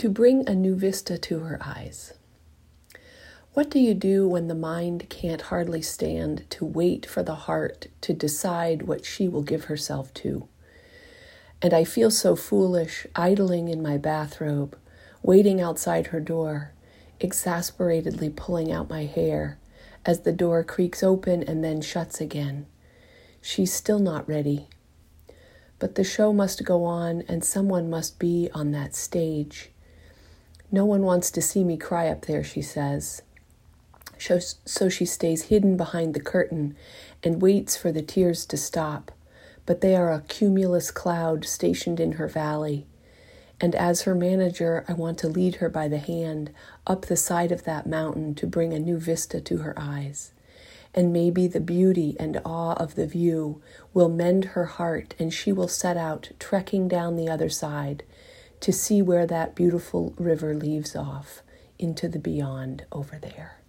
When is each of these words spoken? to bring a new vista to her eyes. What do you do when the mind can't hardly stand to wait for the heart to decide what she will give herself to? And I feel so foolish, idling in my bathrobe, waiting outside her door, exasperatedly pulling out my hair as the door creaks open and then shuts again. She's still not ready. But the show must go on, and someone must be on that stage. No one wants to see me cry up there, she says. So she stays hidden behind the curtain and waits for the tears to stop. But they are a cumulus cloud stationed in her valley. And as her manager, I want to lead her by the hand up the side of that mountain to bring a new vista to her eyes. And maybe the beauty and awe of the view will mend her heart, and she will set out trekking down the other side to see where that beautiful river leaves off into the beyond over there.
to 0.00 0.08
bring 0.08 0.48
a 0.48 0.54
new 0.54 0.74
vista 0.74 1.18
to 1.18 1.40
her 1.40 1.58
eyes. 1.60 2.14
What 3.52 3.68
do 3.68 3.78
you 3.78 3.92
do 3.92 4.26
when 4.26 4.48
the 4.48 4.54
mind 4.54 5.10
can't 5.10 5.42
hardly 5.42 5.82
stand 5.82 6.48
to 6.52 6.64
wait 6.64 7.04
for 7.04 7.22
the 7.22 7.34
heart 7.34 7.88
to 8.00 8.14
decide 8.14 8.84
what 8.84 9.04
she 9.04 9.28
will 9.28 9.42
give 9.42 9.64
herself 9.64 10.14
to? 10.14 10.48
And 11.60 11.74
I 11.74 11.84
feel 11.84 12.10
so 12.10 12.34
foolish, 12.34 13.06
idling 13.14 13.68
in 13.68 13.82
my 13.82 13.98
bathrobe, 13.98 14.74
waiting 15.22 15.60
outside 15.60 16.06
her 16.06 16.20
door, 16.20 16.72
exasperatedly 17.20 18.30
pulling 18.30 18.72
out 18.72 18.88
my 18.88 19.04
hair 19.04 19.58
as 20.06 20.20
the 20.20 20.32
door 20.32 20.64
creaks 20.64 21.02
open 21.02 21.42
and 21.42 21.62
then 21.62 21.82
shuts 21.82 22.22
again. 22.22 22.64
She's 23.42 23.70
still 23.70 23.98
not 23.98 24.26
ready. 24.26 24.66
But 25.78 25.96
the 25.96 26.04
show 26.04 26.32
must 26.32 26.64
go 26.64 26.84
on, 26.84 27.22
and 27.28 27.44
someone 27.44 27.90
must 27.90 28.18
be 28.18 28.48
on 28.54 28.70
that 28.70 28.94
stage. 28.94 29.70
No 30.72 30.84
one 30.84 31.02
wants 31.02 31.30
to 31.32 31.42
see 31.42 31.64
me 31.64 31.76
cry 31.76 32.08
up 32.08 32.26
there, 32.26 32.44
she 32.44 32.62
says. 32.62 33.22
So 34.18 34.88
she 34.88 35.04
stays 35.04 35.44
hidden 35.44 35.76
behind 35.76 36.14
the 36.14 36.20
curtain 36.20 36.76
and 37.24 37.42
waits 37.42 37.76
for 37.76 37.90
the 37.90 38.02
tears 38.02 38.44
to 38.46 38.56
stop. 38.56 39.10
But 39.66 39.80
they 39.80 39.96
are 39.96 40.12
a 40.12 40.20
cumulus 40.20 40.90
cloud 40.90 41.44
stationed 41.44 42.00
in 42.00 42.12
her 42.12 42.28
valley. 42.28 42.86
And 43.60 43.74
as 43.74 44.02
her 44.02 44.14
manager, 44.14 44.84
I 44.88 44.92
want 44.94 45.18
to 45.18 45.28
lead 45.28 45.56
her 45.56 45.68
by 45.68 45.88
the 45.88 45.98
hand 45.98 46.50
up 46.86 47.06
the 47.06 47.16
side 47.16 47.52
of 47.52 47.64
that 47.64 47.86
mountain 47.86 48.34
to 48.36 48.46
bring 48.46 48.72
a 48.72 48.78
new 48.78 48.98
vista 48.98 49.40
to 49.40 49.58
her 49.58 49.74
eyes. 49.76 50.32
And 50.94 51.12
maybe 51.12 51.46
the 51.46 51.60
beauty 51.60 52.16
and 52.18 52.40
awe 52.44 52.72
of 52.74 52.94
the 52.94 53.06
view 53.06 53.60
will 53.92 54.08
mend 54.08 54.46
her 54.46 54.64
heart, 54.64 55.14
and 55.18 55.32
she 55.32 55.52
will 55.52 55.68
set 55.68 55.96
out 55.96 56.30
trekking 56.38 56.88
down 56.88 57.16
the 57.16 57.28
other 57.28 57.48
side 57.48 58.02
to 58.60 58.72
see 58.72 59.00
where 59.02 59.26
that 59.26 59.54
beautiful 59.54 60.14
river 60.18 60.54
leaves 60.54 60.94
off 60.94 61.42
into 61.78 62.08
the 62.08 62.18
beyond 62.18 62.84
over 62.92 63.18
there. 63.18 63.60